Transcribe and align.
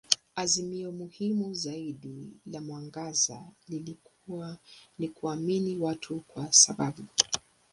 Azimio 0.35 0.91
muhimu 0.91 1.53
zaidi 1.53 2.31
la 2.45 2.61
mwangaza 2.61 3.43
lilikuwa 3.67 4.57
ni 4.99 5.07
kuamini 5.07 5.75
watu 5.77 6.19
kwa 6.27 6.53
sababu. 6.53 7.03